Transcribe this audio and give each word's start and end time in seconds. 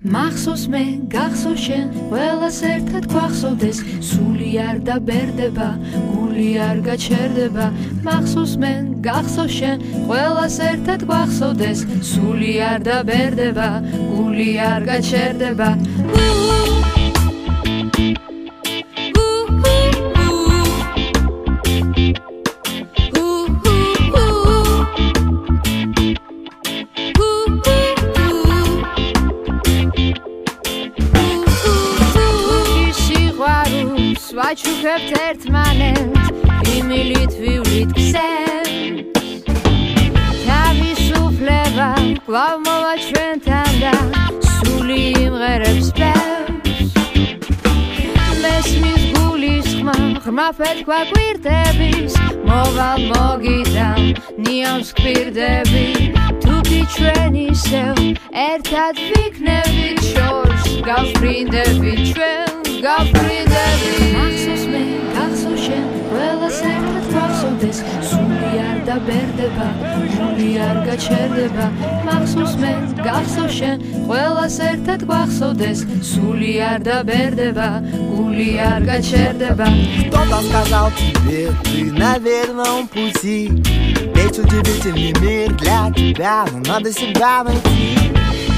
მახსოვს 0.00 0.62
მე 0.72 0.80
გახსოვს 1.12 1.60
შენ 1.60 1.88
ყველას 2.08 2.60
ერთად 2.64 3.08
გვახსოვდეს 3.12 3.80
სული 4.10 4.48
არ 4.64 4.80
დაბერდება 4.86 5.66
გული 6.14 6.46
არ 6.68 6.80
გაჩერდება. 6.88 7.66
მახსოვს 8.08 8.56
მე 8.64 8.72
გახსოვს 9.04 9.58
შენ 9.58 9.84
ყველას 10.08 10.56
ერთად 10.70 11.04
გვახსოვდეს 11.04 11.84
სული 12.14 12.56
არ 12.70 12.80
დაბერდება 12.88 13.70
გული 14.16 14.50
არ 14.72 14.88
გაჩერდება 14.88 15.68
ვაჩუქებთ 34.40 35.10
ერთმანეთს 35.20 36.68
იმილით 36.76 37.32
ვივლით 37.40 37.90
ქსენ 37.96 38.68
თავისუფლება 40.46 41.88
კვლავ 42.24 42.54
მოვა 42.64 42.94
ჩვენთან 43.06 43.72
და 43.82 43.92
სული 44.54 45.00
იმღერებს 45.24 45.92
პევს 45.98 46.96
მესმის 48.40 49.04
გულის 49.18 49.68
ხმა 49.76 49.96
ღრმა 50.24 50.48
ფეთქვა 50.60 51.00
კვირტების. 51.12 52.14
მოვალ 52.50 53.00
მოგიდან 53.12 54.00
ნიავს 54.46 54.88
კვირდები 54.98 55.86
თუკი 56.44 56.80
ჩვენ 56.96 57.36
ისევ 57.44 58.00
ერთად 58.48 59.04
ვიქნებით 59.10 60.00
შორს 60.10 60.64
გავფრინდები 60.88 61.94
ჩვენ 62.10 62.50
გავფრინდები 62.88 63.89
ბერდება 69.06 69.68
გული 70.16 70.48
არ 70.66 70.78
გაჩერდება 70.88 71.66
მახსოვს 72.06 72.54
მე 72.62 72.72
გახსოვ 73.06 73.50
შენ 73.58 73.84
ყველას 74.08 74.56
ერთად 74.68 75.06
გვახსოვდეს 75.10 75.84
სული 76.10 76.52
არ 76.68 76.84
დაბერდება 76.88 77.68
გული 78.12 78.50
არ 78.68 78.86
გაჩერდება 78.90 79.68
кто-то 80.08 80.38
сказал 80.48 80.88
тебе 81.00 81.42
ты 81.64 81.84
на 82.02 82.12
верном 82.18 82.88
пути 82.88 83.40
ведь 84.14 84.38
удивительный 84.38 85.12
мир 85.20 85.54
для 85.62 85.82
тебя 85.96 86.38
но 86.52 86.58
надо 86.72 86.92
себя 86.92 87.44
найти 87.44 88.10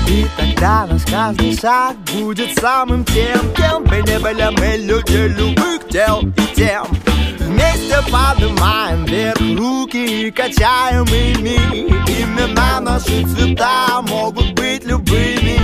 и 0.09 0.27
тогда 0.37 0.87
наш 0.87 1.05
каждый 1.05 1.57
шаг 1.57 1.97
будет 2.13 2.59
самым 2.59 3.03
тем, 3.05 3.41
кем 3.55 3.83
бы 3.85 3.97
не 3.97 4.19
были 4.19 4.49
мы 4.59 4.77
люди 4.77 5.29
любых 5.39 5.89
тел 5.89 6.21
и 6.21 6.55
тем. 6.55 6.85
Вместе 7.39 7.97
поднимаем 8.11 9.07
вверх 9.07 9.41
руки 9.63 10.27
и 10.27 10.31
качаем 10.31 11.05
ими. 11.05 11.57
Имена 12.21 12.81
наши 12.81 13.25
цвета 13.25 14.03
могут 14.03 14.53
быть 14.55 14.85
любыми. 14.85 15.57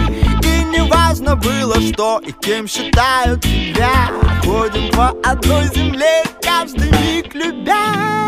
И 0.45 0.65
не 0.73 0.89
важно 0.89 1.35
было 1.37 1.81
что 1.81 2.21
и 2.25 2.33
кем 2.33 2.67
считают 2.69 3.43
тебя 3.43 4.11
Ходим 4.45 4.91
по 4.93 5.09
одной 5.25 5.65
земле, 5.75 6.23
каждый 6.41 6.91
миг 7.01 7.35
любя 7.35 8.28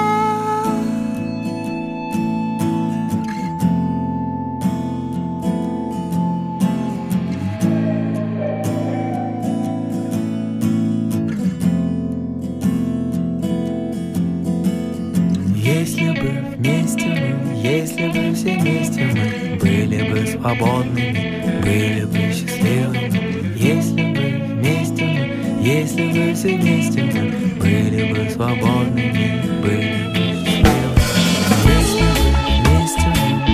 Если 15.70 16.10
бы 16.10 16.30
вместе 16.56 17.06
мы, 17.06 17.56
если 17.62 18.08
бы 18.08 18.34
все 18.34 18.58
вместе 18.58 19.04
мы. 19.04 19.56
Были 19.60 20.10
бы 20.10 20.26
свободными, 20.26 21.62
были 21.62 22.04
бы 22.06 22.32
счастливыми. 22.32 23.54
Если 23.56 24.02
бы 24.02 24.24
вместе 24.56 25.04
мы, 25.04 25.62
если 25.62 26.06
бы 26.10 26.34
все 26.34 26.56
вместе 26.56 27.02
мы. 27.04 27.22
Были 27.60 28.12
бы 28.12 28.30
свободными, 28.30 29.60
были 29.62 30.02
бы 30.10 30.24
счастливыми. 30.42 31.00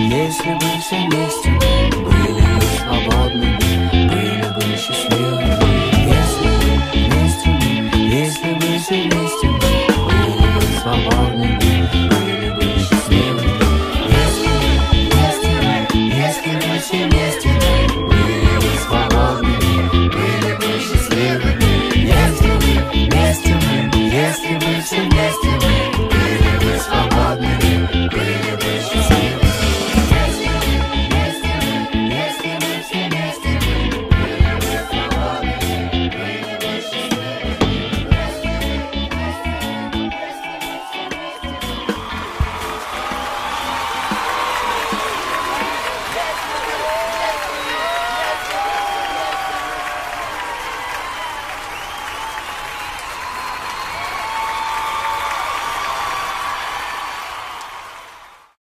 Если 0.09 0.53
бы 0.55 0.69
все 0.81 0.97
вместе 1.11 1.51
мы. 1.51 1.61
Были 2.01 2.45
бы 2.57 2.67
свободными, 2.81 4.09
были 4.09 4.49
бы 4.55 4.65
счастливыми, 4.79 5.53
если 6.09 6.49
бы 6.63 6.73
вместе 6.95 7.49
мы, 7.51 7.99
если 8.09 8.51
бы 8.55 8.69
все 8.79 8.97
вместе 9.03 9.16